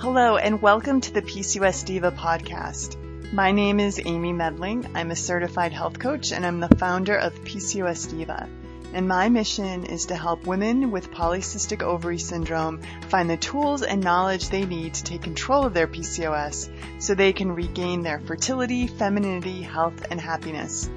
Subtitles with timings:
[0.00, 2.96] Hello, and welcome to the PCOS Diva podcast.
[3.32, 4.88] My name is Amy Medling.
[4.94, 8.48] I'm a certified health coach and I'm the founder of PCOS Diva.
[8.94, 14.00] And my mission is to help women with polycystic ovary syndrome find the tools and
[14.00, 16.70] knowledge they need to take control of their PCOS
[17.02, 20.88] so they can regain their fertility, femininity, health, and happiness.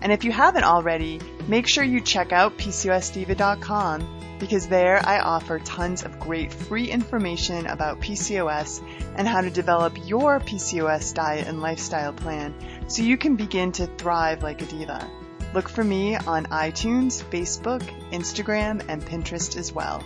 [0.00, 5.58] And if you haven't already, make sure you check out PCOSdiva.com because there I offer
[5.58, 8.82] tons of great free information about PCOS
[9.16, 12.54] and how to develop your PCOS diet and lifestyle plan
[12.88, 15.10] so you can begin to thrive like a diva.
[15.54, 20.02] Look for me on iTunes, Facebook, Instagram, and Pinterest as well.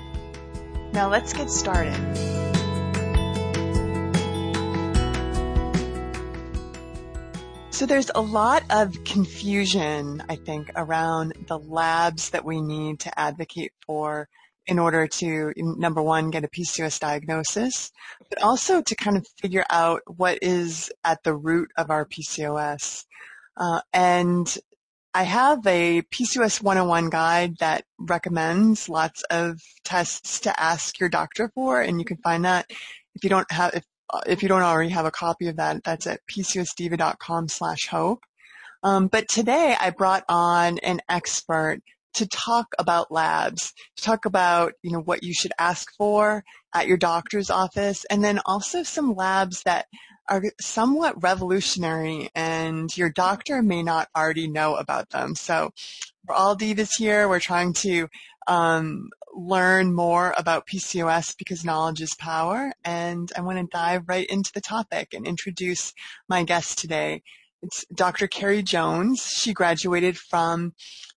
[0.92, 2.49] Now let's get started.
[7.80, 13.18] So there's a lot of confusion, I think, around the labs that we need to
[13.18, 14.28] advocate for
[14.66, 17.90] in order to, number one, get a PCOS diagnosis,
[18.28, 23.06] but also to kind of figure out what is at the root of our PCOS.
[23.56, 24.58] Uh, and
[25.14, 31.50] I have a PCOS 101 guide that recommends lots of tests to ask your doctor
[31.54, 32.66] for, and you can find that
[33.14, 33.84] if you don't have, if
[34.26, 38.20] if you don't already have a copy of that, that's at pcosdiva.com slash hope.
[38.82, 41.80] Um, but today I brought on an expert
[42.14, 46.42] to talk about labs, to talk about, you know, what you should ask for
[46.74, 49.86] at your doctor's office, and then also some labs that
[50.28, 55.34] are somewhat revolutionary and your doctor may not already know about them.
[55.34, 55.70] So
[56.26, 57.28] we're all divas here.
[57.28, 58.08] We're trying to
[58.46, 62.72] um, learn more about PCOS because knowledge is power.
[62.84, 65.92] And I want to dive right into the topic and introduce
[66.28, 67.22] my guest today.
[67.62, 68.26] It's Dr.
[68.26, 69.22] Carrie Jones.
[69.22, 70.72] She graduated from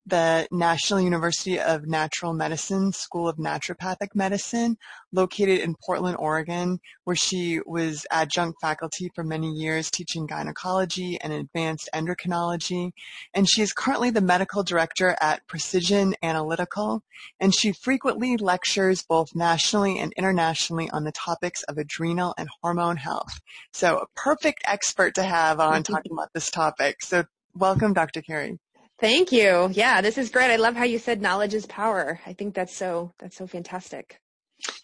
[0.07, 4.77] the National University of Natural Medicine School of Naturopathic Medicine,
[5.13, 11.33] located in Portland, Oregon, where she was adjunct faculty for many years teaching gynecology and
[11.33, 12.91] advanced endocrinology.
[13.33, 17.03] And she is currently the medical director at Precision Analytical,
[17.39, 22.97] and she frequently lectures both nationally and internationally on the topics of adrenal and hormone
[22.97, 23.41] health.
[23.73, 27.03] So a perfect expert to have on talking about this topic.
[27.03, 28.21] So welcome, Dr.
[28.23, 28.59] Carrie.
[29.03, 29.69] Thank you.
[29.73, 30.53] Yeah, this is great.
[30.53, 32.21] I love how you said knowledge is power.
[32.25, 34.21] I think that's so that's so fantastic.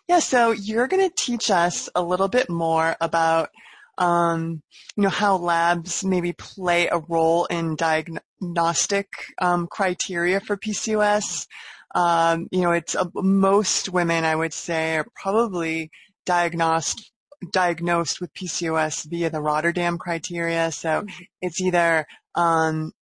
[0.08, 3.50] Yeah, so you're going to teach us a little bit more about
[3.96, 4.60] um,
[4.96, 9.06] you know how labs maybe play a role in diagnostic
[9.40, 11.46] um, criteria for PCOS.
[11.94, 15.92] Um, you know, it's uh, most women I would say are probably
[16.26, 17.12] diagnosed
[17.52, 20.72] diagnosed with PCOS via the Rotterdam criteria.
[20.72, 21.22] So mm-hmm.
[21.40, 22.04] it's either
[22.38, 22.92] um,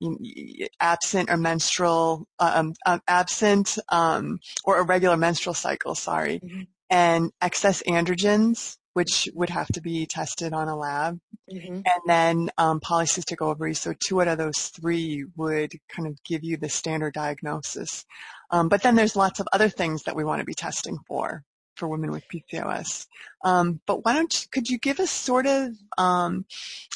[0.81, 6.63] absent or menstrual, uh, um, um, absent um, or irregular menstrual cycle, sorry, mm-hmm.
[6.89, 11.21] and excess androgens, which would have to be tested on a lab,
[11.53, 11.75] mm-hmm.
[11.75, 13.79] and then um, polycystic ovaries.
[13.79, 18.07] So two out of those three would kind of give you the standard diagnosis.
[18.51, 21.45] Um, but then there's lots of other things that we want to be testing for
[21.75, 23.07] for women with PCOS.
[23.45, 26.47] Um, but why don't you, could you give us sort of um,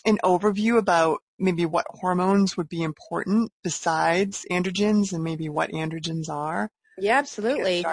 [0.07, 6.29] an overview about maybe what hormones would be important besides androgens and maybe what androgens
[6.29, 6.71] are?
[6.99, 7.85] Yeah, absolutely.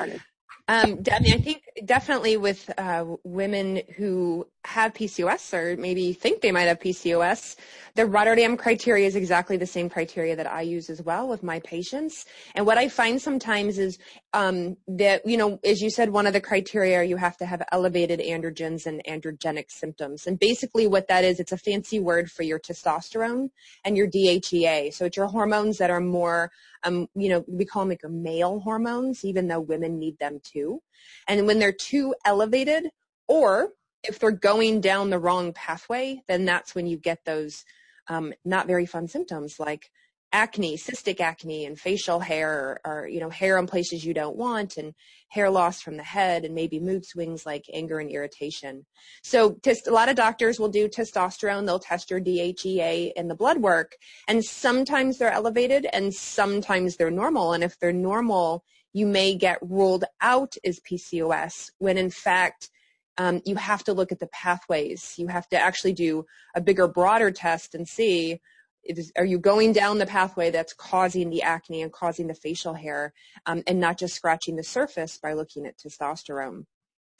[0.69, 6.41] Um, I mean, I think definitely with uh, women who have PCOS or maybe think
[6.41, 7.56] they might have PCOS,
[7.96, 11.62] the Rotterdam criteria is exactly the same criteria that I use as well with my
[11.62, 12.25] patients.
[12.53, 13.97] And what I find sometimes is
[14.34, 17.64] um, that, you know, as you said, one of the criteria you have to have
[17.72, 20.28] elevated androgens and androgenic symptoms.
[20.28, 23.50] And basically what that is, it's a fancy word for your testosterone
[23.84, 24.94] and your DHEA.
[24.94, 26.52] So it's your hormones that are more
[26.84, 30.82] um, you know, we call them like male hormones, even though women need them too.
[31.28, 32.90] And when they're too elevated,
[33.28, 33.70] or
[34.04, 37.66] if they're going down the wrong pathway, then that's when you get those
[38.08, 39.92] um, not very fun symptoms like
[40.32, 44.78] acne, cystic acne, and facial hair, or you know, hair in places you don't want,
[44.78, 44.94] and
[45.30, 48.86] hair loss from the head, and maybe mood swings like anger and irritation.
[49.24, 51.66] So, a lot of doctors will do testosterone.
[51.66, 53.96] They'll test your DHEA in the blood work,
[54.28, 57.53] and sometimes they're elevated, and sometimes they're normal.
[57.53, 58.64] And if they're normal,
[58.94, 62.70] you may get ruled out as PCOS when in fact
[63.18, 65.14] um, you have to look at the pathways.
[65.18, 66.26] You have to actually do
[66.56, 68.40] a bigger, broader test and see
[68.87, 72.73] is, are you going down the pathway that's causing the acne and causing the facial
[72.73, 73.13] hair
[73.45, 76.66] um, and not just scratching the surface by looking at testosterone.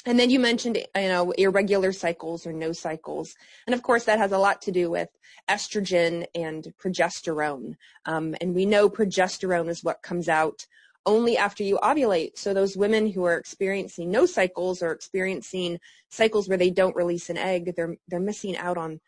[0.06, 3.36] And then you mentioned, you know, irregular cycles or no cycles.
[3.66, 5.10] And of course, that has a lot to do with
[5.50, 7.76] estrogen and progesterone.
[8.06, 10.66] Um, and we know progesterone is what comes out
[11.06, 12.38] only after you ovulate.
[12.38, 15.80] So those women who are experiencing no cycles or experiencing
[16.10, 19.00] cycles where they don't release an egg, they're, they're missing out on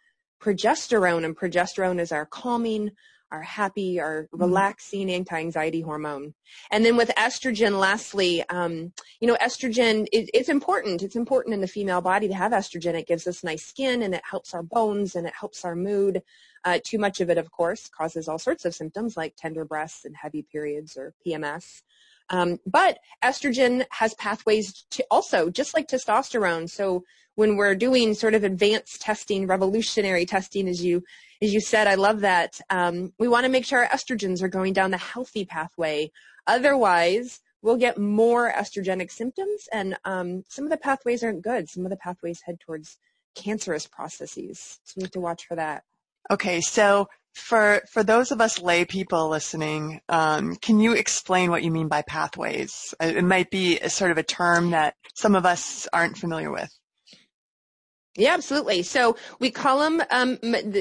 [0.41, 2.91] progesterone and progesterone is our calming,
[3.31, 4.41] our happy, our mm-hmm.
[4.41, 6.33] relaxing anti-anxiety hormone.
[6.71, 11.03] And then with estrogen, lastly, um, you know, estrogen, it, it's important.
[11.03, 12.95] It's important in the female body to have estrogen.
[12.95, 16.21] It gives us nice skin and it helps our bones and it helps our mood.
[16.65, 20.05] Uh, too much of it, of course, causes all sorts of symptoms like tender breasts
[20.05, 21.83] and heavy periods or PMS.
[22.29, 26.69] Um, but estrogen has pathways to also, just like testosterone.
[26.69, 27.03] So
[27.35, 31.03] when we're doing sort of advanced testing, revolutionary testing, as you
[31.41, 32.59] as you said, I love that.
[32.69, 36.11] Um, we want to make sure our estrogens are going down the healthy pathway.
[36.47, 41.69] Otherwise, we'll get more estrogenic symptoms, and um, some of the pathways aren't good.
[41.69, 42.97] Some of the pathways head towards
[43.35, 44.79] cancerous processes.
[44.83, 45.83] So we need to watch for that.
[46.29, 47.07] Okay, so
[47.39, 51.87] for for those of us lay people listening, um, can you explain what you mean
[51.87, 52.93] by pathways?
[52.99, 56.69] It might be sort of a term that some of us aren't familiar with.
[58.15, 58.83] Yeah, absolutely.
[58.83, 60.39] So we call them um,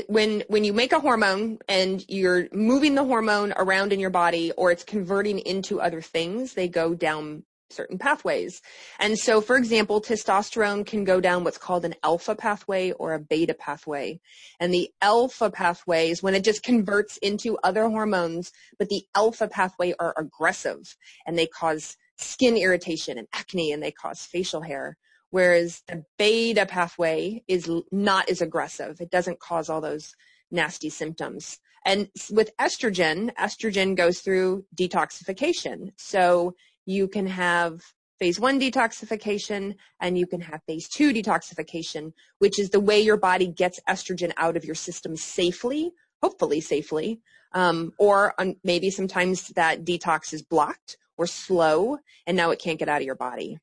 [0.08, 4.50] when when you make a hormone and you're moving the hormone around in your body,
[4.52, 6.54] or it's converting into other things.
[6.54, 8.61] They go down certain pathways.
[8.99, 13.20] And so, for example, testosterone can go down what's called an alpha pathway or a
[13.20, 14.20] beta pathway.
[14.61, 19.49] And the alpha pathway is when it just converts into other hormones, but the alpha
[19.49, 24.97] pathway are aggressive and they cause skin irritation and acne and they cause facial hair
[25.31, 29.00] whereas the beta pathway is not as aggressive.
[29.00, 30.14] It doesn't cause all those
[30.50, 31.59] nasty symptoms.
[31.85, 35.93] And with estrogen, estrogen goes through detoxification.
[35.97, 36.55] So
[36.88, 37.82] you can have
[38.19, 43.19] phase one detoxification and you can have phase two detoxification, which is the way your
[43.19, 45.93] body gets estrogen out of your system safely,
[46.23, 47.20] hopefully safely.
[47.52, 52.88] Um, or maybe sometimes that detox is blocked or slow and now it can't get
[52.88, 53.58] out of your body.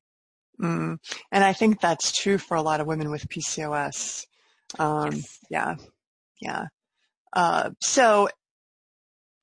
[0.60, 0.98] Mm.
[1.32, 4.24] And I think that's true for a lot of women with PCOS.
[4.78, 5.38] Um, yes.
[5.50, 5.74] Yeah.
[6.40, 6.66] Yeah.
[7.32, 8.28] Uh, so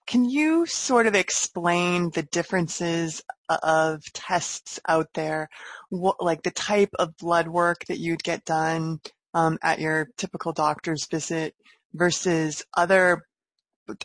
[0.05, 3.21] can you sort of explain the differences
[3.61, 5.49] of tests out there,
[5.89, 8.99] what, like the type of blood work that you'd get done
[9.33, 11.55] um, at your typical doctor's visit
[11.93, 13.23] versus other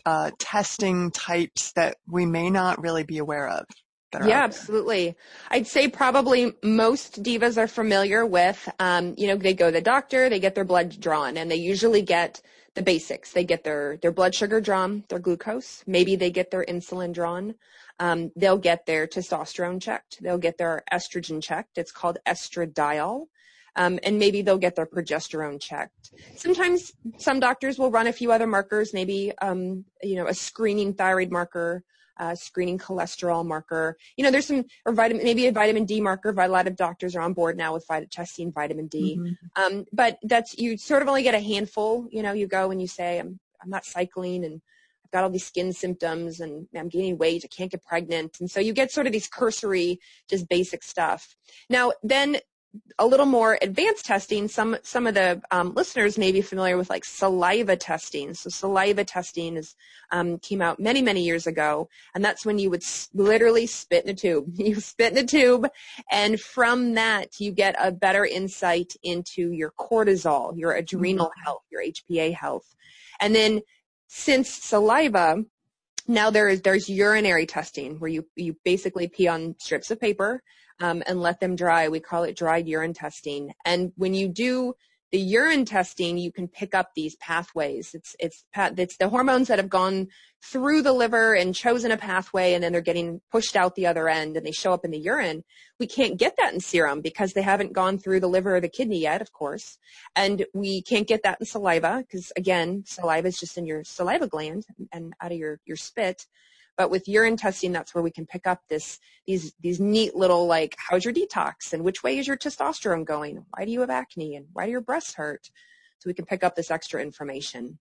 [0.05, 3.65] uh, testing types that we may not really be aware of?
[4.13, 5.15] yeah, absolutely.
[5.51, 9.81] I'd say probably most divas are familiar with, um, you know, they go to the
[9.81, 12.41] doctor, they get their blood drawn, and they usually get
[12.79, 13.33] the basics.
[13.33, 15.83] They get their, their blood sugar drawn, their glucose.
[15.85, 17.55] Maybe they get their insulin drawn.
[17.99, 20.23] Um, they'll get their testosterone checked.
[20.23, 21.77] They'll get their estrogen checked.
[21.77, 23.25] It's called estradiol.
[23.75, 26.11] Um, and maybe they'll get their progesterone checked.
[26.37, 30.93] Sometimes some doctors will run a few other markers, maybe um, you know a screening
[30.93, 31.83] thyroid marker,
[32.19, 33.97] uh, screening cholesterol marker.
[34.17, 36.29] You know, there's some, or vitamin, maybe a vitamin D marker.
[36.37, 39.17] A lot of doctors are on board now with vit- testing vitamin D.
[39.17, 39.63] Mm-hmm.
[39.63, 42.07] Um, but that's, you sort of only get a handful.
[42.11, 44.61] You know, you go and you say, I'm, I'm not cycling and
[45.05, 47.43] I've got all these skin symptoms and I'm gaining weight.
[47.45, 48.37] I can't get pregnant.
[48.39, 49.99] And so you get sort of these cursory,
[50.29, 51.35] just basic stuff.
[51.69, 52.37] Now, then
[52.99, 56.89] a little more advanced testing, some some of the um, listeners may be familiar with
[56.89, 58.33] like saliva testing.
[58.33, 59.75] So saliva testing is
[60.11, 64.03] um, came out many many years ago, and that's when you would s- literally spit
[64.05, 64.53] in a tube.
[64.69, 65.67] You spit in a tube,
[66.11, 71.43] and from that you get a better insight into your cortisol, your adrenal mm-hmm.
[71.43, 72.75] health, your HPA health,
[73.19, 73.61] and then
[74.07, 75.43] since saliva
[76.07, 80.41] now there is there's urinary testing where you you basically pee on strips of paper
[80.79, 81.87] um, and let them dry.
[81.87, 83.53] We call it dried urine testing.
[83.65, 84.75] And when you do
[85.11, 87.95] the urine testing, you can pick up these pathways.
[87.95, 90.07] It's it's it's the hormones that have gone
[90.43, 94.07] through the liver and chosen a pathway, and then they're getting pushed out the other
[94.07, 95.43] end, and they show up in the urine.
[95.79, 98.69] We can't get that in serum because they haven't gone through the liver or the
[98.69, 99.79] kidney yet, of course,
[100.15, 104.27] and we can't get that in saliva because again, saliva is just in your saliva
[104.27, 106.27] gland and out of your your spit.
[106.79, 110.47] But with urine testing, that's where we can pick up this these these neat little
[110.47, 113.43] like how's your detox and which way is your testosterone going?
[113.49, 115.51] Why do you have acne and why do your breasts hurt?
[115.97, 117.79] So we can pick up this extra information.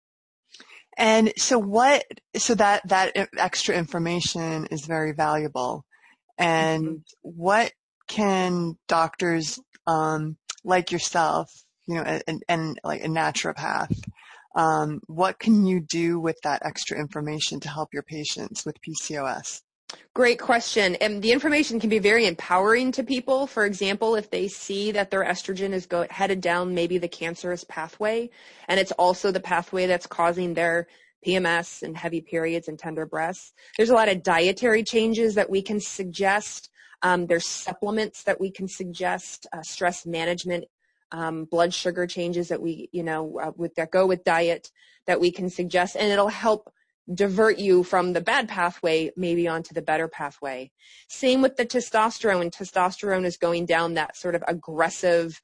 [0.97, 5.85] And so what so that that extra information is very valuable.
[6.37, 6.99] And mm-hmm.
[7.23, 7.71] what
[8.09, 11.53] can doctors um, like yourself,
[11.87, 13.97] you know, and, and like a naturopath,
[14.59, 19.63] um, what can you do with that extra information to help your patients with PCOS?
[20.15, 20.97] Great question.
[20.97, 23.47] And the information can be very empowering to people.
[23.47, 27.65] For example, if they see that their estrogen is go- headed down maybe the cancerous
[27.65, 28.31] pathway,
[28.67, 30.89] and it's also the pathway that's causing their
[31.25, 33.53] PMS and heavy periods and tender breasts.
[33.77, 36.69] There's a lot of dietary changes that we can suggest.
[37.03, 40.65] Um, there's supplements that we can suggest, uh, stress management,
[41.13, 44.71] um, blood sugar changes that we, you know, uh, with that go with diet
[45.07, 46.73] that we can suggest, and it'll help
[47.13, 50.71] divert you from the bad pathway maybe onto the better pathway.
[51.09, 52.51] Same with the testosterone.
[52.51, 55.41] Testosterone is going down that sort of aggressive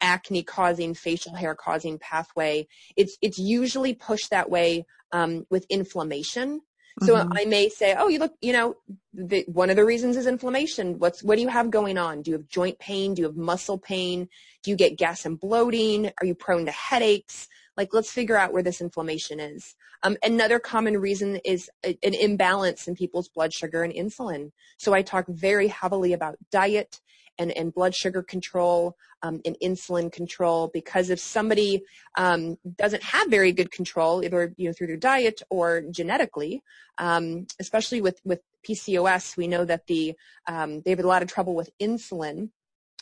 [0.00, 2.68] acne causing, facial hair causing pathway.
[2.96, 6.60] It's, it's usually pushed that way, um, with inflammation.
[7.02, 7.32] So mm-hmm.
[7.34, 8.76] I may say, oh, you look, you know,
[9.12, 10.98] the, one of the reasons is inflammation.
[10.98, 12.22] What's, what do you have going on?
[12.22, 13.14] Do you have joint pain?
[13.14, 14.28] Do you have muscle pain?
[14.62, 16.10] Do you get gas and bloating?
[16.20, 17.48] Are you prone to headaches?
[17.76, 19.74] Like, let's figure out where this inflammation is.
[20.02, 24.52] Um, another common reason is a, an imbalance in people's blood sugar and insulin.
[24.76, 27.00] So I talk very heavily about diet
[27.38, 31.82] and, and blood sugar control um, and insulin control because if somebody
[32.16, 36.62] um, doesn't have very good control, either you know through their diet or genetically,
[36.98, 40.14] um, especially with with PCOS, we know that the
[40.46, 42.50] um, they have a lot of trouble with insulin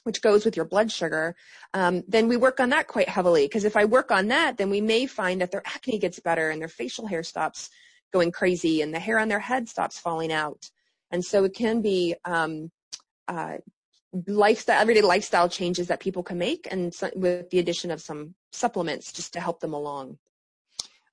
[0.07, 1.35] which goes with your blood sugar,
[1.75, 3.45] um, then we work on that quite heavily.
[3.45, 6.49] Because if I work on that, then we may find that their acne gets better
[6.49, 7.71] and their facial hair stops
[8.13, 10.71] going crazy and the hair on their head stops falling out.
[11.11, 12.71] And so it can be um,
[13.27, 13.57] uh,
[14.27, 18.35] lifestyle, everyday lifestyle changes that people can make, and so, with the addition of some
[18.53, 20.19] supplements just to help them along.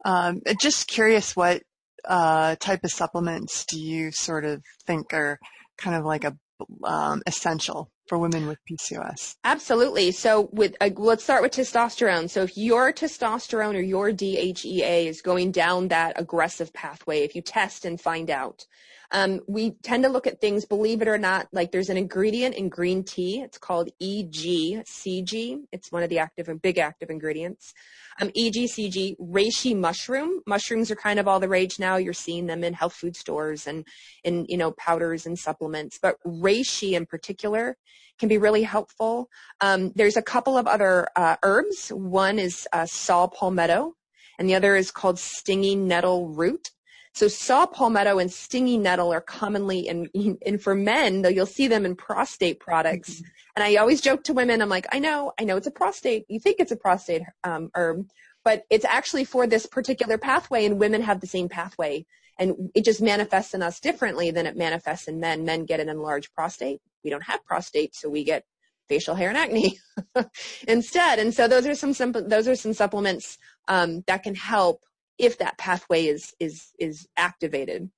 [0.05, 1.63] Um, just curious, what
[2.05, 5.39] uh, type of supplements do you sort of think are
[5.77, 6.35] kind of like a
[6.83, 9.35] um, essential for women with PCOS?
[9.43, 10.11] Absolutely.
[10.11, 12.29] So with uh, let's start with testosterone.
[12.29, 17.41] So if your testosterone or your DHEA is going down that aggressive pathway, if you
[17.41, 18.65] test and find out,
[19.11, 22.55] um, we tend to look at things, believe it or not, like there's an ingredient
[22.55, 23.41] in green tea.
[23.41, 25.63] It's called EGCG.
[25.71, 27.73] It's one of the active and big active ingredients.
[28.21, 30.41] Um, EGCG, reishi mushroom.
[30.47, 31.97] Mushrooms are kind of all the rage now.
[31.97, 33.85] You're seeing them in health food stores and
[34.23, 35.99] in, you know, powders and supplements.
[36.01, 37.77] But reishi in particular
[38.19, 39.29] can be really helpful.
[39.61, 41.89] Um, there's a couple of other uh, herbs.
[41.89, 43.95] One is uh, saw palmetto,
[44.37, 46.71] and the other is called stinging nettle root.
[47.13, 50.05] So saw palmetto and stinging nettle are commonly in,
[50.41, 53.15] in for men, though you'll see them in prostate products.
[53.15, 53.25] Mm-hmm.
[53.55, 56.25] And I always joke to women, I'm like, I know, I know it's a prostate,
[56.27, 58.07] you think it's a prostate um, herb,
[58.43, 62.05] but it's actually for this particular pathway and women have the same pathway.
[62.39, 65.45] And it just manifests in us differently than it manifests in men.
[65.45, 66.81] Men get an enlarged prostate.
[67.03, 68.43] We don't have prostate, so we get
[68.89, 69.79] facial hair and acne
[70.67, 71.19] instead.
[71.19, 74.83] And so those are some, some those are some supplements um, that can help
[75.17, 77.89] if that pathway is is is activated.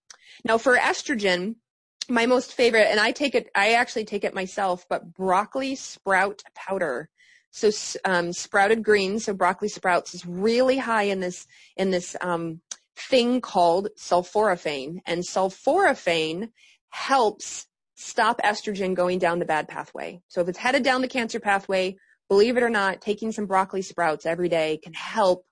[0.44, 1.56] Now for estrogen,
[2.10, 6.44] my most favorite, and I take it, I actually take it myself, but broccoli sprout
[6.54, 7.10] powder.
[7.52, 7.72] So
[8.04, 12.62] um, sprouted greens, so broccoli sprouts is really high in this in this um,
[12.98, 16.50] thing called sulforaphane, and sulforaphane
[16.90, 20.22] helps stop estrogen going down the bad pathway.
[20.28, 21.96] So if it's headed down the cancer pathway,
[22.28, 25.46] believe it or not, taking some broccoli sprouts every day can help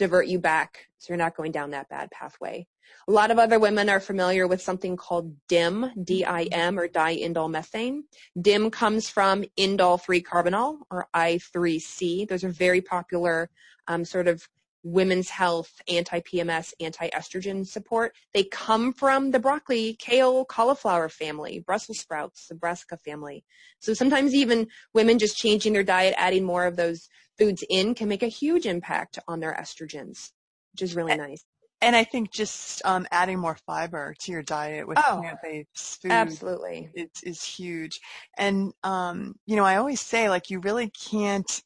[0.00, 2.66] divert you back so you're not going down that bad pathway.
[3.06, 8.04] A lot of other women are familiar with something called DIM, D-I-M, or diindole methane.
[8.40, 12.26] DIM comes from indole 3-carbinol or I3C.
[12.26, 13.50] Those are very popular
[13.88, 14.48] um, sort of
[14.82, 18.14] women's health, anti-PMS, anti-estrogen support.
[18.32, 23.44] They come from the broccoli, kale, cauliflower family, Brussels sprouts, the brassica family.
[23.80, 27.08] So sometimes even women just changing their diet, adding more of those
[27.40, 30.30] foods in can make a huge impact on their estrogens,
[30.72, 31.44] which is really nice.
[31.82, 36.12] And I think just um, adding more fiber to your diet with oh, plant-based food
[36.12, 36.90] absolutely.
[36.94, 38.00] is, is huge.
[38.36, 41.62] And, um, you know, I always say like you really can't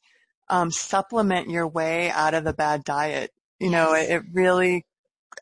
[0.49, 3.31] um, supplement your way out of a bad diet.
[3.59, 4.85] You know, it, it really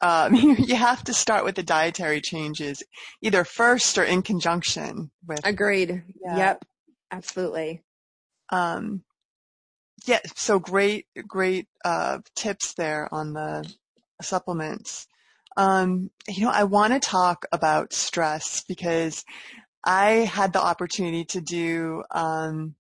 [0.02, 2.82] um, you have to start with the dietary changes
[3.22, 5.40] either first or in conjunction with.
[5.44, 6.04] Agreed.
[6.24, 6.38] Yeah.
[6.38, 6.66] Yep.
[7.12, 7.84] Absolutely.
[8.50, 9.04] Um,
[10.06, 13.72] yeah, so great, great uh, tips there on the
[14.22, 15.08] supplements.
[15.56, 19.24] Um, you know, I want to talk about stress because
[19.84, 22.76] I had the opportunity to do um,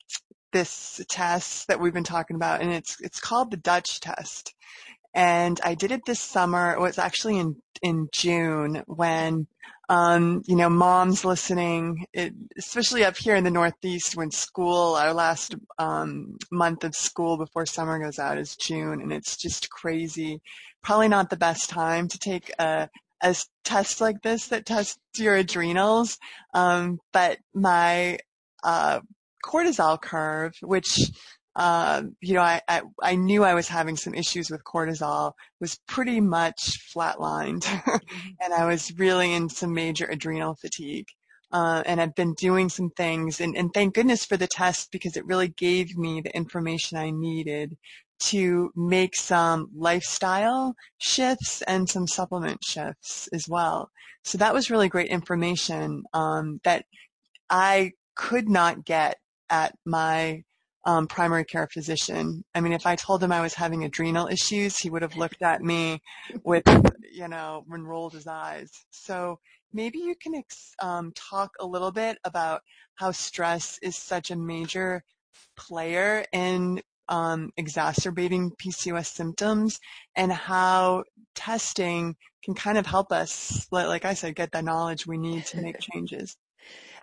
[0.51, 4.53] this test that we've been talking about, and it's it's called the Dutch test.
[5.13, 6.74] And I did it this summer.
[6.74, 9.48] It was actually in in June when
[9.93, 15.13] um, you know, moms listening, it, especially up here in the Northeast when school, our
[15.13, 20.41] last um, month of school before summer goes out is June, and it's just crazy.
[20.81, 22.89] Probably not the best time to take a,
[23.21, 26.17] a test like this that tests your adrenals.
[26.55, 28.17] Um, but my
[28.63, 29.01] uh,
[29.45, 31.12] cortisol curve, which
[31.55, 35.79] uh, you know, I, I, I knew I was having some issues with cortisol, was
[35.88, 37.98] pretty much flatlined, mm-hmm.
[38.41, 41.07] and I was really in some major adrenal fatigue.
[41.51, 45.15] Uh, and I've been doing some things, and, and thank goodness for the test because
[45.15, 47.77] it really gave me the information I needed
[48.22, 53.91] to make some lifestyle shifts and some supplement shifts as well.
[54.24, 56.86] So that was really great information um, that
[57.50, 59.17] I could not get
[59.50, 60.43] at my
[60.85, 62.43] um, primary care physician.
[62.53, 65.41] I mean, if I told him I was having adrenal issues, he would have looked
[65.41, 66.01] at me
[66.43, 66.63] with,
[67.11, 68.69] you know, and rolled his eyes.
[68.91, 69.39] So
[69.71, 72.61] maybe you can ex- um, talk a little bit about
[72.95, 75.03] how stress is such a major
[75.55, 79.79] player in um, exacerbating PCOS symptoms
[80.15, 81.03] and how
[81.35, 85.61] testing can kind of help us, like I said, get the knowledge we need to
[85.61, 86.37] make changes.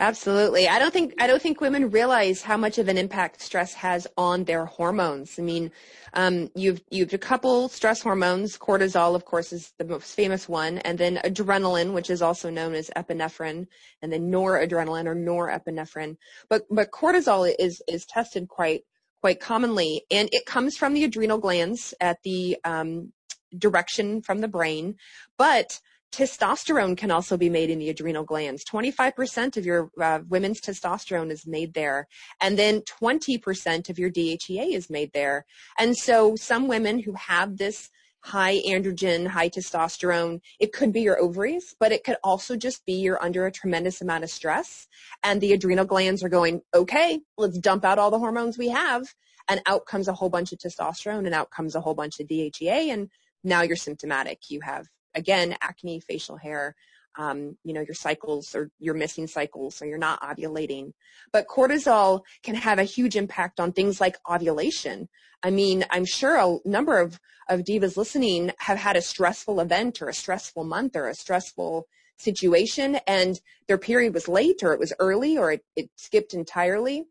[0.01, 0.67] Absolutely.
[0.67, 4.07] I don't think I don't think women realize how much of an impact stress has
[4.17, 5.39] on their hormones.
[5.39, 5.71] I mean,
[6.15, 8.57] um, you've you've a couple stress hormones.
[8.57, 12.75] Cortisol, of course, is the most famous one, and then adrenaline, which is also known
[12.75, 13.67] as epinephrine,
[14.01, 16.17] and then noradrenaline or norepinephrine.
[16.49, 18.85] But but cortisol is is tested quite
[19.21, 23.13] quite commonly, and it comes from the adrenal glands at the um,
[23.59, 24.97] direction from the brain,
[25.37, 25.79] but
[26.13, 28.65] Testosterone can also be made in the adrenal glands.
[28.65, 32.09] 25% of your uh, women's testosterone is made there.
[32.41, 35.47] And then 20% of your DHEA is made there.
[35.79, 37.91] And so some women who have this
[38.23, 42.95] high androgen, high testosterone, it could be your ovaries, but it could also just be
[42.95, 44.89] you're under a tremendous amount of stress
[45.23, 49.07] and the adrenal glands are going, okay, let's dump out all the hormones we have.
[49.49, 52.27] And out comes a whole bunch of testosterone and out comes a whole bunch of
[52.27, 52.93] DHEA.
[52.93, 53.11] And
[53.43, 54.39] now you're symptomatic.
[54.49, 56.75] You have again, acne, facial hair,
[57.19, 60.93] um, you know, your cycles or you're missing cycles or you're not ovulating.
[61.33, 65.09] But cortisol can have a huge impact on things like ovulation.
[65.43, 70.01] I mean, I'm sure a number of, of divas listening have had a stressful event
[70.01, 71.87] or a stressful month or a stressful
[72.19, 77.05] situation and their period was late or it was early or it, it skipped entirely.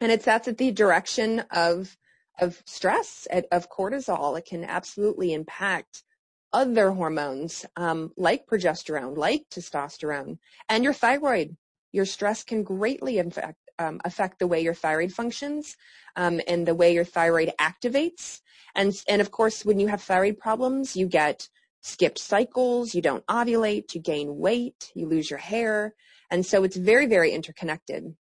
[0.00, 1.96] And it's that's at the direction of
[2.40, 4.38] of stress, of cortisol.
[4.38, 6.02] It can absolutely impact
[6.52, 11.56] other hormones um, like progesterone, like testosterone, and your thyroid.
[11.92, 15.76] Your stress can greatly affect, um, affect the way your thyroid functions
[16.16, 18.40] um, and the way your thyroid activates.
[18.74, 21.48] And, and of course, when you have thyroid problems, you get
[21.82, 25.94] skipped cycles, you don't ovulate, you gain weight, you lose your hair.
[26.30, 28.14] And so it's very, very interconnected.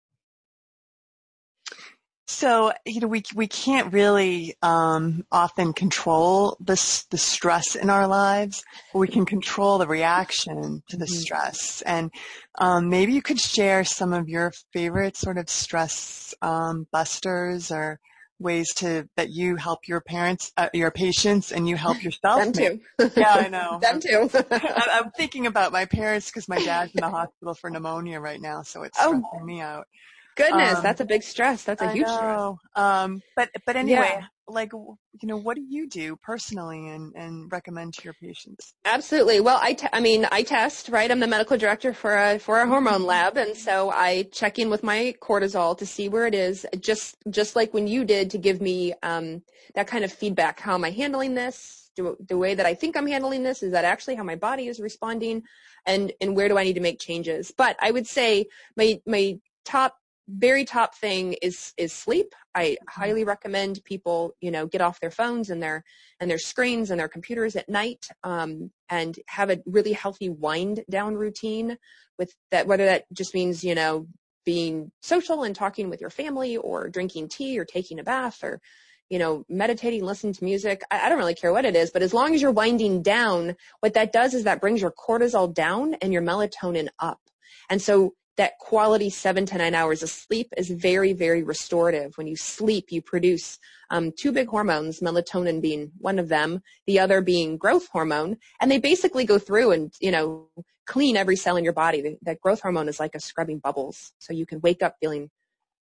[2.31, 6.75] So, you know, we, we can't really, um, often control the,
[7.11, 8.63] the stress in our lives,
[8.93, 11.15] but we can control the reaction to the mm-hmm.
[11.15, 11.81] stress.
[11.87, 12.11] And,
[12.59, 17.99] um, maybe you could share some of your favorite sort of stress, um, busters or
[18.39, 22.45] ways to, that you help your parents, uh, your patients and you help yourself.
[22.45, 22.81] Them too.
[23.17, 23.79] yeah, I know.
[23.81, 24.29] Them too.
[24.51, 28.61] I'm thinking about my parents because my dad's in the hospital for pneumonia right now,
[28.61, 29.19] so it's oh.
[29.19, 29.87] stressing me out
[30.39, 31.65] goodness, um, that's a big stress.
[31.65, 32.59] That's a I huge know.
[32.75, 32.85] stress.
[32.87, 34.27] Um, but but anyway, yeah.
[34.47, 34.97] like you
[35.29, 38.73] know, what do you do personally and and recommend to your patients?
[38.85, 39.41] Absolutely.
[39.41, 40.89] Well, I, t- I mean, I test.
[40.89, 44.59] Right, I'm the medical director for a for a hormone lab, and so I check
[44.59, 46.65] in with my cortisol to see where it is.
[46.81, 49.43] Just just like when you did to give me um,
[49.75, 50.61] that kind of feedback.
[50.61, 51.91] How am I handling this?
[51.97, 54.69] Do, the way that I think I'm handling this is that actually how my body
[54.69, 55.43] is responding,
[55.85, 57.53] and and where do I need to make changes?
[57.57, 58.47] But I would say
[58.77, 59.97] my my top
[60.29, 62.35] very top thing is is sleep.
[62.55, 65.85] I highly recommend people, you know, get off their phones and their
[66.21, 70.85] and their screens and their computers at night, um, and have a really healthy wind
[70.91, 71.79] down routine.
[72.19, 74.07] With that, whether that just means you know
[74.45, 78.61] being social and talking with your family, or drinking tea, or taking a bath, or
[79.09, 80.83] you know, meditating, listening to music.
[80.91, 83.57] I, I, don't really care what it is, but as long as you're winding down,
[83.81, 87.19] what that does is that brings your cortisol down and your melatonin up.
[87.71, 92.17] And so that quality seven to nine hours of sleep is very, very restorative.
[92.17, 93.59] When you sleep, you produce
[93.91, 98.71] um, two big hormones, melatonin being one of them, the other being growth hormone, and
[98.71, 100.49] they basically go through and, you know,
[100.87, 102.17] clean every cell in your body.
[102.23, 105.31] That growth hormone is like a scrubbing bubbles, so you can wake up feeling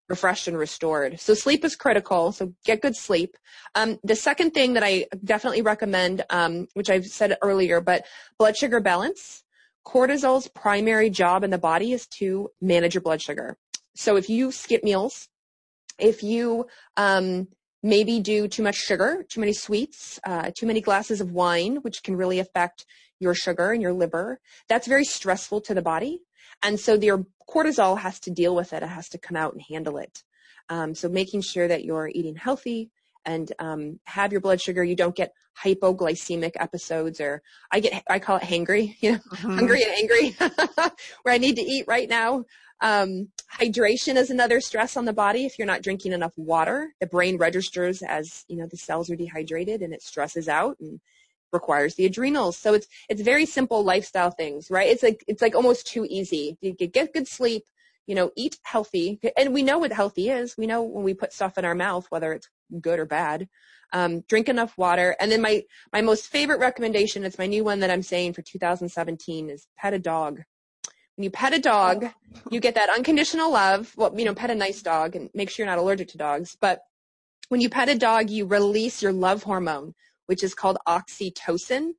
[0.09, 1.19] refreshed and restored.
[1.19, 2.31] So sleep is critical.
[2.31, 3.35] So get good sleep.
[3.75, 8.05] Um, the second thing that I definitely recommend, um, which I've said earlier, but
[8.37, 9.43] blood sugar balance
[9.87, 13.57] cortisol's primary job in the body is to manage your blood sugar.
[13.95, 15.29] So if you skip meals,
[15.97, 17.47] if you um,
[17.81, 22.03] maybe do too much sugar, too many sweets, uh, too many glasses of wine, which
[22.03, 22.85] can really affect
[23.19, 26.21] your sugar and your liver, that's very stressful to the body.
[26.61, 28.83] And so your cortisol has to deal with it.
[28.83, 30.21] It has to come out and handle it.
[30.69, 32.91] Um, so making sure that you're eating healthy
[33.27, 34.83] and um, have your blood sugar.
[34.83, 39.55] You don't get hypoglycemic episodes or I get, I call it hangry, you know, mm-hmm.
[39.55, 40.35] hungry and angry
[41.21, 42.45] where I need to eat right now.
[42.79, 45.45] Um, hydration is another stress on the body.
[45.45, 49.15] If you're not drinking enough water, the brain registers as, you know, the cells are
[49.15, 50.99] dehydrated and it stresses out and
[51.51, 52.57] requires the adrenals.
[52.57, 54.89] So it's, it's very simple lifestyle things, right?
[54.89, 56.57] It's like, it's like almost too easy.
[56.61, 57.63] You get good sleep,
[58.07, 59.19] you know, eat healthy.
[59.37, 60.55] And we know what healthy is.
[60.57, 62.49] We know when we put stuff in our mouth, whether it's
[62.81, 63.47] good or bad.
[63.93, 65.15] Um, drink enough water.
[65.19, 68.41] And then my, my most favorite recommendation, it's my new one that I'm saying for
[68.41, 70.41] 2017 is pet a dog.
[71.15, 72.05] When you pet a dog,
[72.51, 73.93] you get that unconditional love.
[73.97, 76.57] Well, you know, pet a nice dog and make sure you're not allergic to dogs.
[76.59, 76.81] But
[77.49, 79.95] when you pet a dog, you release your love hormone,
[80.27, 81.91] which is called oxytocin.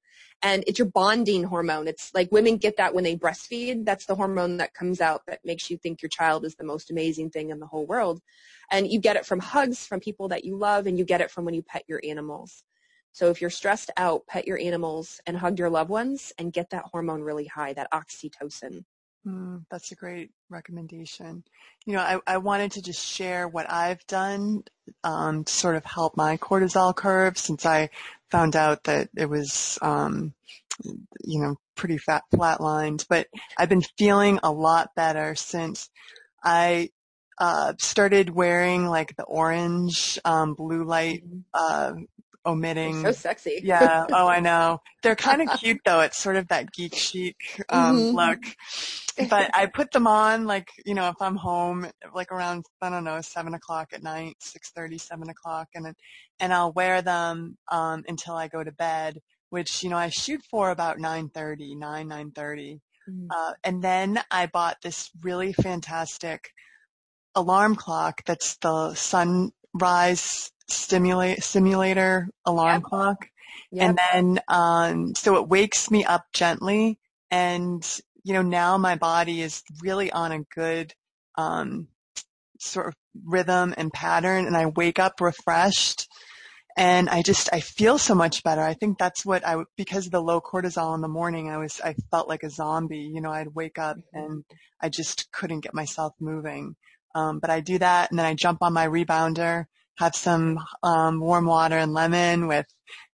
[0.43, 1.89] And it's your bonding hormone.
[1.89, 3.85] It's like women get that when they breastfeed.
[3.85, 6.91] That's the hormone that comes out that makes you think your child is the most
[6.91, 8.21] amazing thing in the whole world.
[8.71, 11.31] And you get it from hugs from people that you love and you get it
[11.31, 12.63] from when you pet your animals.
[13.13, 16.71] So if you're stressed out, pet your animals and hug your loved ones and get
[16.71, 18.85] that hormone really high, that oxytocin.
[19.27, 21.43] Mm, that's a great recommendation.
[21.85, 24.63] You know, I, I wanted to just share what I've done
[25.03, 27.91] um, to sort of help my cortisol curve since I
[28.31, 30.35] found out that it was, um,
[31.25, 33.07] you know, pretty fat flatlined.
[33.09, 35.91] But I've been feeling a lot better since
[36.43, 36.91] I
[37.39, 41.23] uh, started wearing like the orange um, blue light
[41.55, 41.93] uh,
[42.49, 43.03] omitting.
[43.03, 43.61] They're so sexy.
[43.63, 44.07] yeah.
[44.11, 44.81] Oh, I know.
[45.03, 46.01] They're kind of cute though.
[46.01, 47.37] It's sort of that geek chic
[47.69, 48.17] um, mm-hmm.
[48.17, 49.29] look.
[49.29, 53.05] But I put them on like you know if I'm home like around I don't
[53.05, 55.95] know seven o'clock at night, six thirty, seven o'clock, and
[56.41, 59.19] and I'll wear them um, until I go to bed.
[59.51, 62.81] Which you know I shoot for about nine thirty, nine nine thirty.
[63.09, 63.27] Mm-hmm.
[63.31, 66.51] Uh, and then I bought this really fantastic
[67.35, 72.83] alarm clock that's the sunrise stimulate simulator alarm yep.
[72.83, 73.29] clock.
[73.71, 73.89] Yep.
[73.89, 76.99] And then um so it wakes me up gently
[77.31, 77.85] and
[78.23, 80.95] you know now my body is really on a good
[81.37, 81.89] um
[82.59, 86.09] sort of rhythm and pattern and I wake up refreshed
[86.79, 88.63] and I just I feel so much better.
[88.63, 91.51] I think that's what I because of the low cortisol in the morning.
[91.51, 93.11] I was I felt like a zombie.
[93.13, 94.19] You know, I'd wake up mm-hmm.
[94.19, 94.45] and
[94.81, 96.77] I just couldn't get myself moving.
[97.17, 99.65] Um, but I do that and then I jump on my rebounder
[99.99, 102.67] have some um, warm water and lemon with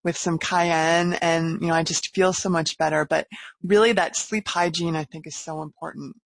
[0.03, 3.05] with some cayenne and you know I just feel so much better.
[3.05, 3.27] But
[3.62, 6.16] really that sleep hygiene I think is so important.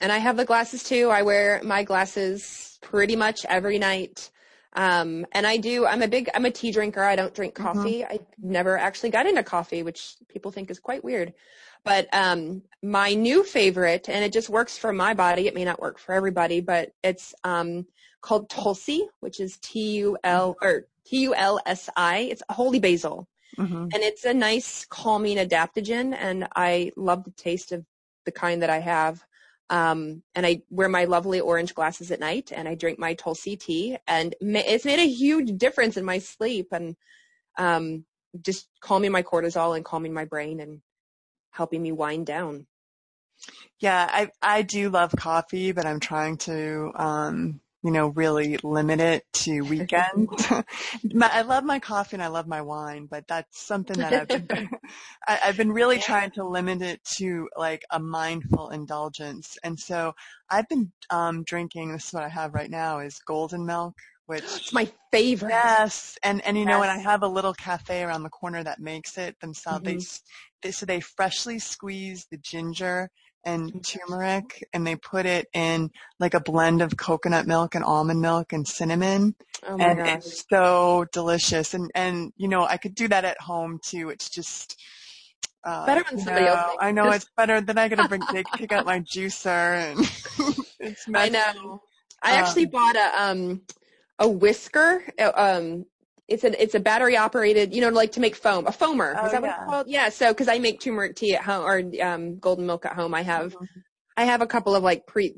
[0.00, 1.10] And I have the glasses too.
[1.10, 4.30] I wear my glasses pretty much every night
[4.78, 7.78] um, and I do I'm a big I'm a tea drinker I don't drink mm-hmm.
[7.78, 8.12] coffee mm-hmm.
[8.14, 11.34] I never actually got into coffee which people think is quite weird
[11.84, 15.80] but um, my new favorite and it just works for my body it may not
[15.80, 17.86] work for everybody but it's um,
[18.20, 22.18] called Tulsi, which is T-U-L or T-U-L-S-I.
[22.18, 23.28] It's holy basil.
[23.56, 23.88] Mm-hmm.
[23.92, 27.84] And it's a nice calming adaptogen and I love the taste of
[28.24, 29.24] the kind that I have.
[29.70, 33.56] Um, and I wear my lovely orange glasses at night and I drink my Tulsi
[33.56, 36.96] tea and it's made a huge difference in my sleep and,
[37.58, 38.04] um,
[38.40, 40.80] just calming my cortisol and calming my brain and
[41.50, 42.66] helping me wind down.
[43.80, 49.00] Yeah, I I do love coffee, but I'm trying to um you know, really limit
[49.00, 50.46] it to weekends.
[51.22, 54.68] I love my coffee and I love my wine, but that's something that I've been,
[55.26, 56.02] I, have been really yeah.
[56.02, 59.56] trying to limit it to like a mindful indulgence.
[59.64, 60.12] And so
[60.50, 63.94] I've been um, drinking, this is what I have right now, is golden milk,
[64.26, 65.48] which it's my favorite.
[65.48, 66.70] Yes, and and you yes.
[66.70, 69.96] know, and I have a little cafe around the corner that makes it themselves, mm-hmm.
[70.60, 73.08] they, they so they freshly squeeze the ginger
[73.48, 78.20] and turmeric and they put it in like a blend of coconut milk and almond
[78.20, 79.34] milk and cinnamon.
[79.66, 80.16] Oh and gosh.
[80.16, 81.74] it's so delicious.
[81.74, 84.10] And, and, you know, I could do that at home too.
[84.10, 84.78] It's just,
[85.64, 86.76] uh, better when somebody know, else.
[86.80, 88.22] I know it's better than I gotta bring,
[88.56, 90.00] pick out my juicer and
[90.80, 91.36] it's messy.
[91.36, 91.82] I know.
[92.22, 93.62] I actually um, bought a, um,
[94.18, 95.86] a whisker, uh, um,
[96.28, 99.14] it's a it's a battery operated, you know, like to make foam, a foamer.
[99.18, 99.48] Oh, Is that yeah.
[99.48, 99.88] what it's called?
[99.88, 100.08] Yeah.
[100.10, 103.22] So because I make turmeric tea at home or um, golden milk at home, I
[103.22, 103.64] have mm-hmm.
[104.16, 105.34] I have a couple of like pre.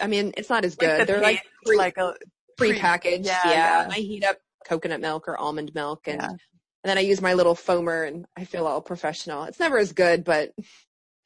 [0.00, 0.88] I mean, it's not as good.
[0.88, 2.14] Like the They're like pre, like a
[2.56, 3.26] pre-packaged.
[3.26, 3.82] Yeah, yeah.
[3.82, 3.88] yeah.
[3.90, 6.20] I heat up coconut milk or almond milk and.
[6.84, 9.44] And then I use my little foamer and I feel all professional.
[9.44, 10.50] It's never as good, but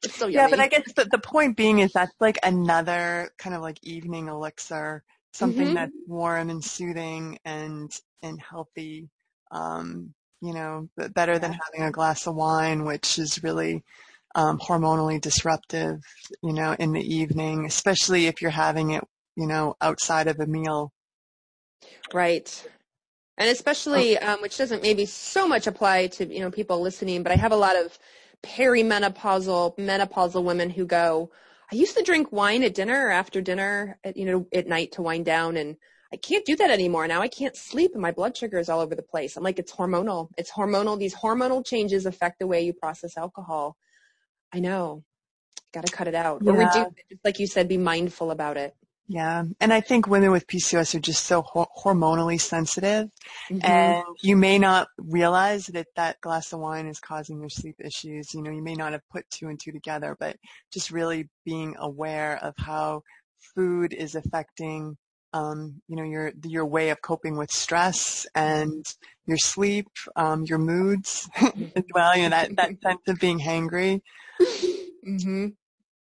[0.03, 0.35] it's still yummy.
[0.35, 3.79] Yeah, but I guess the, the point being is that's like another kind of like
[3.81, 5.73] evening elixir, something mm-hmm.
[5.73, 9.09] that's warm and soothing and, and healthy
[9.51, 13.83] um, you know, better than having a glass of wine, which is really
[14.35, 16.01] um, hormonally disruptive,
[16.43, 19.03] you know, in the evening, especially if you're having it,
[19.35, 20.91] you know, outside of a meal.
[22.13, 22.69] Right.
[23.37, 27.31] And especially, um, which doesn't maybe so much apply to, you know, people listening, but
[27.31, 27.97] I have a lot of
[28.43, 31.31] perimenopausal, menopausal women who go,
[31.71, 34.93] I used to drink wine at dinner or after dinner, at, you know, at night
[34.93, 35.77] to wind down and
[36.11, 37.07] I can't do that anymore.
[37.07, 39.35] Now I can't sleep and my blood sugar is all over the place.
[39.35, 40.29] I'm like, it's hormonal.
[40.37, 40.97] It's hormonal.
[40.97, 43.77] These hormonal changes affect the way you process alcohol.
[44.53, 45.03] I know.
[45.73, 46.41] Got to cut it out.
[46.41, 46.51] Yeah.
[46.51, 47.05] Or reduce it.
[47.09, 48.75] Just like you said, be mindful about it.
[49.09, 49.43] Yeah.
[49.61, 53.09] And I think women with PCOS are just so ho- hormonally sensitive
[53.49, 53.59] mm-hmm.
[53.63, 58.33] and you may not realize that that glass of wine is causing your sleep issues.
[58.33, 60.35] You know, you may not have put two and two together, but
[60.73, 63.01] just really being aware of how
[63.55, 64.97] food is affecting
[65.33, 68.85] um, you know, your your way of coping with stress and
[69.25, 71.29] your sleep, um, your moods
[71.75, 72.15] as well.
[72.15, 74.01] You know that that sense of being hangry.
[74.41, 75.47] Mm-hmm.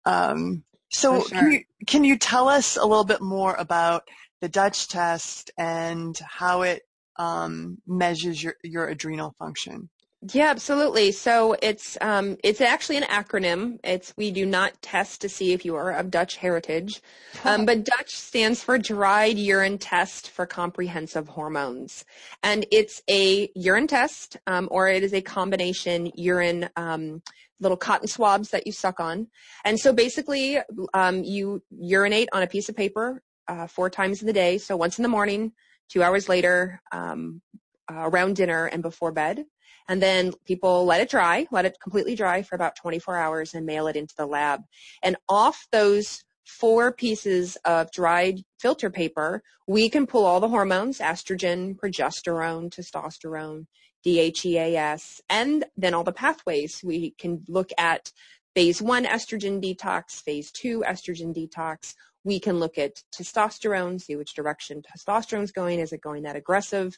[0.05, 1.29] Um, so sure.
[1.29, 4.07] can you can you tell us a little bit more about
[4.41, 6.83] the Dutch test and how it
[7.17, 9.89] um, measures your your adrenal function?
[10.21, 11.13] Yeah, absolutely.
[11.13, 13.79] So it's um, it's actually an acronym.
[13.85, 17.01] It's we do not test to see if you are of Dutch heritage,
[17.45, 22.03] um, but Dutch stands for Dried Urine Test for Comprehensive Hormones,
[22.43, 27.21] and it's a urine test, um, or it is a combination urine um,
[27.61, 29.27] little cotton swabs that you suck on,
[29.63, 30.59] and so basically
[30.93, 34.57] um, you urinate on a piece of paper uh, four times in the day.
[34.57, 35.53] So once in the morning,
[35.87, 37.41] two hours later, um,
[37.89, 39.45] uh, around dinner, and before bed
[39.89, 43.65] and then people let it dry, let it completely dry for about 24 hours and
[43.65, 44.61] mail it into the lab.
[45.03, 50.99] And off those four pieces of dried filter paper, we can pull all the hormones,
[50.99, 53.65] estrogen, progesterone, testosterone,
[54.05, 56.81] DHEAS, and then all the pathways.
[56.83, 58.11] We can look at
[58.55, 61.95] phase one estrogen detox, phase two estrogen detox.
[62.23, 65.79] We can look at testosterone, see which direction testosterone is going.
[65.79, 66.97] Is it going that aggressive?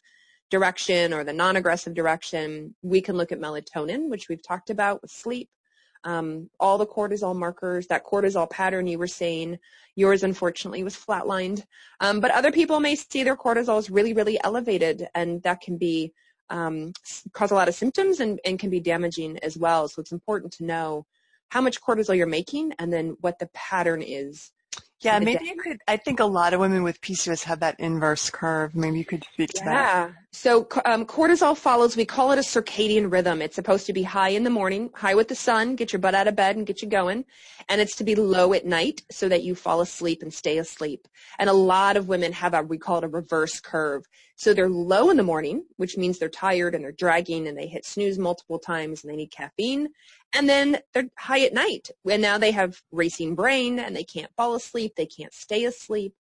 [0.52, 2.76] Direction or the non-aggressive direction.
[2.84, 5.50] We can look at melatonin, which we've talked about with sleep.
[6.04, 9.58] Um, all the cortisol markers, that cortisol pattern you were saying,
[9.96, 11.64] yours unfortunately was flatlined.
[12.00, 15.78] Um, but other people may see their cortisol is really, really elevated, and that can
[15.78, 16.14] be
[16.50, 16.92] um,
[17.34, 19.88] cause a lot of symptoms and, and can be damaging as well.
[19.88, 21.06] So it's important to know
[21.50, 24.52] how much cortisol you're making and then what the pattern is
[25.02, 25.80] yeah, maybe you could.
[25.88, 28.76] I think a lot of women with PCOS have that inverse curve.
[28.76, 29.66] Maybe you could speak to yeah.
[29.66, 30.08] that.
[30.10, 30.14] Yeah.
[30.32, 31.98] So um, cortisol follows.
[31.98, 33.42] We call it a circadian rhythm.
[33.42, 36.14] It's supposed to be high in the morning, high with the sun, get your butt
[36.14, 37.26] out of bed and get you going,
[37.68, 41.08] and it's to be low at night so that you fall asleep and stay asleep.
[41.40, 44.06] And a lot of women have a we call it a reverse curve.
[44.36, 47.68] So they're low in the morning, which means they're tired and they're dragging and they
[47.68, 49.90] hit snooze multiple times and they need caffeine.
[50.34, 51.90] And then they're high at night.
[52.10, 54.94] And now they have racing brain and they can't fall asleep.
[54.96, 56.14] They can't stay asleep.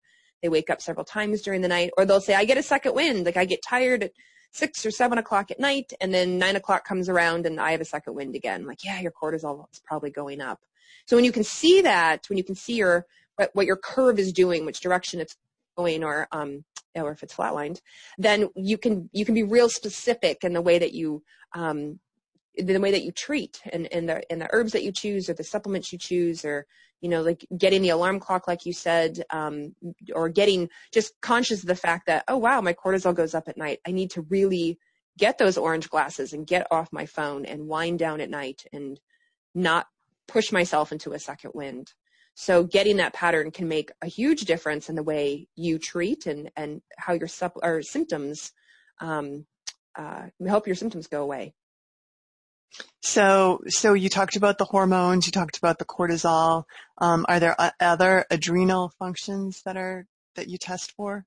[0.43, 1.91] They wake up several times during the night.
[1.97, 3.27] Or they'll say, I get a second wind.
[3.27, 4.13] Like I get tired at
[4.53, 7.81] six or seven o'clock at night and then nine o'clock comes around and I have
[7.81, 8.63] a second wind again.
[8.63, 10.61] I'm like, yeah, your cortisol is probably going up.
[11.07, 14.19] So when you can see that, when you can see your, what, what your curve
[14.19, 15.37] is doing, which direction it's
[15.77, 17.81] going or, um, or if it's flatlined,
[18.19, 21.23] then you can, you can be real specific in the way that you,
[21.55, 22.01] um,
[22.63, 25.35] the way that you treat and, and the and the herbs that you choose or
[25.35, 26.67] the supplements you choose or
[27.01, 29.75] you know like getting the alarm clock like you said um,
[30.15, 33.57] or getting just conscious of the fact that oh wow my cortisol goes up at
[33.57, 33.81] night.
[33.87, 34.79] I need to really
[35.19, 38.99] get those orange glasses and get off my phone and wind down at night and
[39.55, 39.87] not
[40.29, 41.93] push myself into a second wind.
[42.35, 46.51] So getting that pattern can make a huge difference in the way you treat and
[46.57, 48.53] and how your supp- or symptoms
[49.01, 49.47] um,
[49.99, 51.55] uh, help your symptoms go away
[53.03, 56.65] so, so you talked about the hormones, you talked about the cortisol.
[56.99, 60.07] Um, are there other adrenal functions that are
[60.37, 61.25] that you test for?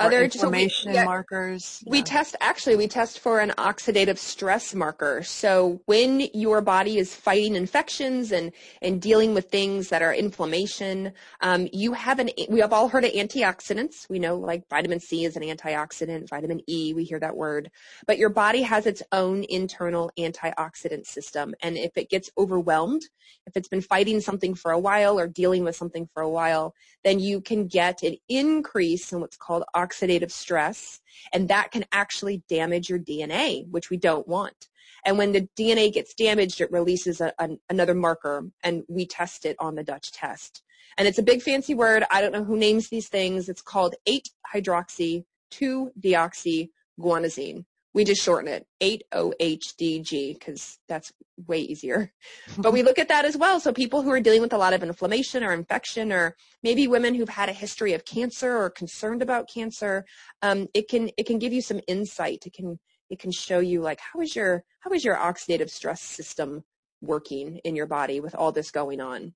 [0.00, 1.82] Other inflammation yeah, markers.
[1.86, 5.22] We test actually we test for an oxidative stress marker.
[5.24, 11.12] So when your body is fighting infections and and dealing with things that are inflammation,
[11.40, 14.08] um, you have an we have all heard of antioxidants.
[14.08, 17.70] We know like vitamin C is an antioxidant, vitamin E we hear that word,
[18.06, 23.02] but your body has its own internal antioxidant system, and if it gets overwhelmed,
[23.46, 26.74] if it's been fighting something for a while or dealing with something for a while,
[27.04, 31.00] then you can get an increase in what's called oxidative stress,
[31.32, 34.68] and that can actually damage your DNA, which we don't want.
[35.04, 39.44] And when the DNA gets damaged, it releases a, a, another marker, and we test
[39.44, 40.62] it on the Dutch test.
[40.96, 42.04] And it's a big fancy word.
[42.10, 43.48] I don't know who names these things.
[43.48, 48.66] It's called 8 hydroxy 2 deoxy guanosine, We just shorten it,
[49.12, 51.12] 8OHDG, because that's
[51.46, 52.12] way easier.
[52.58, 53.60] but we look at that as well.
[53.60, 57.14] So people who are dealing with a lot of inflammation or infection, or maybe women
[57.14, 60.04] who've had a history of cancer or concerned about cancer,
[60.42, 62.44] um, it can it can give you some insight.
[62.46, 62.78] It can
[63.10, 66.64] it can show you like how is your how is your oxidative stress system
[67.00, 69.34] working in your body with all this going on.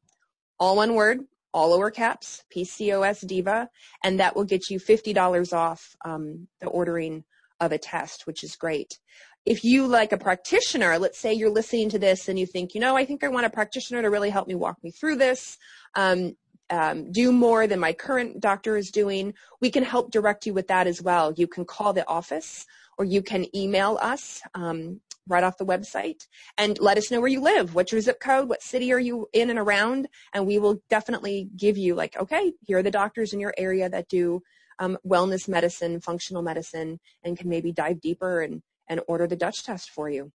[0.58, 1.20] all one word,
[1.52, 3.68] all lower caps, PCOS Diva,
[4.04, 7.24] and that will get you $50 off um, the ordering
[7.60, 8.98] of a test, which is great
[9.46, 12.80] if you like a practitioner, let's say you're listening to this and you think, you
[12.80, 15.56] know, I think I want a practitioner to really help me walk me through this,
[15.94, 16.36] um,
[16.70, 20.68] um, do more than my current doctor is doing, we can help direct you with
[20.68, 21.32] that as well.
[21.32, 26.26] You can call the office or you can email us um, right off the website
[26.58, 27.74] and let us know where you live.
[27.74, 28.48] What's your zip code?
[28.48, 30.08] What city are you in and around?
[30.32, 33.88] And we will definitely give you like, okay, here are the doctors in your area
[33.88, 34.42] that do
[34.78, 39.62] um, wellness medicine, functional medicine, and can maybe dive deeper and and order the Dutch
[39.62, 40.32] test for you.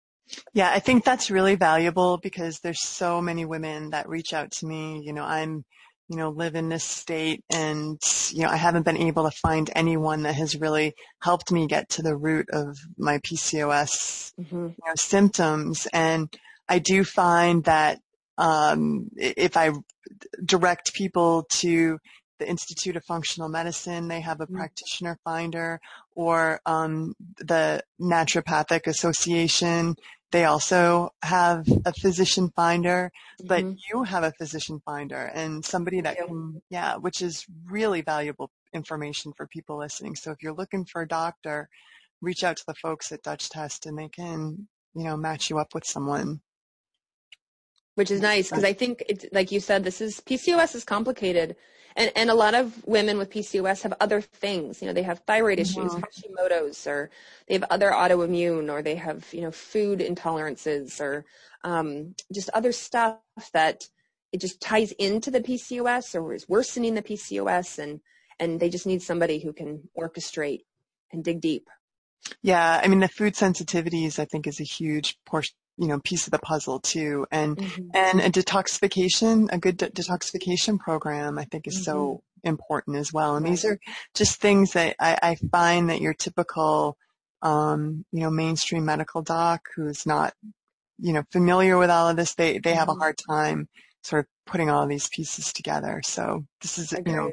[0.53, 4.65] Yeah, I think that's really valuable because there's so many women that reach out to
[4.65, 5.01] me.
[5.03, 5.65] You know, I'm,
[6.09, 7.99] you know, live in this state and,
[8.31, 11.89] you know, I haven't been able to find anyone that has really helped me get
[11.91, 14.55] to the root of my PCOS mm-hmm.
[14.55, 15.87] you know, symptoms.
[15.93, 16.27] And
[16.67, 17.99] I do find that
[18.37, 19.71] um, if I
[20.45, 21.99] direct people to
[22.39, 24.07] the Institute of Functional Medicine.
[24.07, 24.57] They have a mm-hmm.
[24.57, 25.79] practitioner finder
[26.15, 29.95] or um, the Naturopathic Association.
[30.33, 33.11] They also have a physician finder,
[33.45, 33.75] but mm-hmm.
[33.87, 39.31] you have a physician finder and somebody that can, yeah, which is really valuable information
[39.37, 40.15] for people listening.
[40.15, 41.69] So if you're looking for a doctor,
[42.19, 45.59] reach out to the folks at Dutch Test and they can, you know, match you
[45.59, 46.41] up with someone
[47.95, 51.55] which is nice because I think it's like you said, this is PCOS is complicated,
[51.95, 54.81] and and a lot of women with PCOS have other things.
[54.81, 55.91] You know, they have thyroid issues.
[55.93, 57.09] Hashimoto's, or
[57.47, 61.25] they have other autoimmune, or they have you know food intolerances, or
[61.63, 63.19] um, just other stuff
[63.53, 63.87] that
[64.31, 67.99] it just ties into the PCOS or is worsening the PCOS, and
[68.39, 70.61] and they just need somebody who can orchestrate
[71.11, 71.69] and dig deep.
[72.41, 76.27] Yeah, I mean the food sensitivities I think is a huge portion you know piece
[76.27, 77.87] of the puzzle too and mm-hmm.
[77.93, 81.83] and a detoxification a good de- detoxification program i think is mm-hmm.
[81.83, 83.51] so important as well and right.
[83.51, 83.79] these are
[84.13, 86.97] just things that I, I find that your typical
[87.41, 90.33] um, you know mainstream medical doc who's not
[90.99, 93.01] you know familiar with all of this they they have a mm-hmm.
[93.01, 93.67] hard time
[94.03, 97.31] sort of putting all of these pieces together so this is you know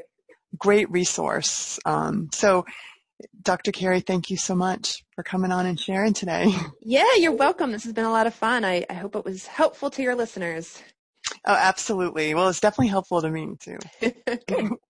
[0.58, 2.64] great resource um, so
[3.42, 3.72] Dr.
[3.72, 6.52] Carrie, thank you so much for coming on and sharing today.
[6.82, 7.72] Yeah, you're welcome.
[7.72, 8.64] This has been a lot of fun.
[8.64, 10.82] I, I hope it was helpful to your listeners.
[11.44, 12.32] Oh, absolutely.
[12.34, 13.78] Well, it's definitely helpful to me too.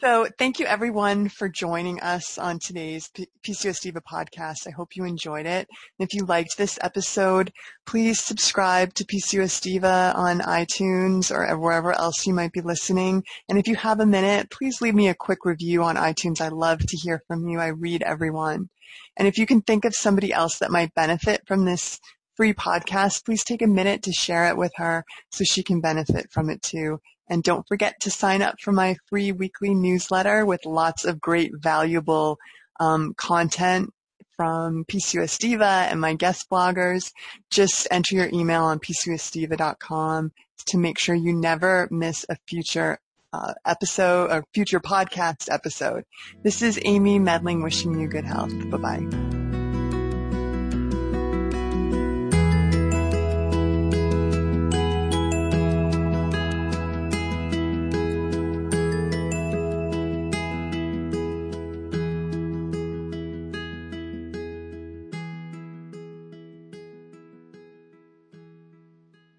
[0.00, 3.10] So thank you everyone for joining us on today's
[3.42, 4.66] PCOS Diva podcast.
[4.66, 5.66] I hope you enjoyed it.
[5.98, 7.52] And if you liked this episode,
[7.86, 13.24] please subscribe to PCOS Diva on iTunes or wherever else you might be listening.
[13.48, 16.40] And if you have a minute, please leave me a quick review on iTunes.
[16.40, 17.58] I love to hear from you.
[17.58, 18.68] I read everyone.
[19.16, 21.98] And if you can think of somebody else that might benefit from this
[22.36, 26.30] free podcast, please take a minute to share it with her so she can benefit
[26.30, 26.98] from it too.
[27.28, 31.52] And don't forget to sign up for my free weekly newsletter with lots of great
[31.54, 32.38] valuable
[32.80, 33.92] um, content
[34.36, 37.12] from PCOS Diva and my guest bloggers.
[37.50, 40.32] Just enter your email on PCOSDiva.com
[40.66, 42.98] to make sure you never miss a future
[43.32, 46.04] uh, episode or future podcast episode.
[46.42, 48.52] This is Amy Medling wishing you good health.
[48.70, 49.33] Bye bye.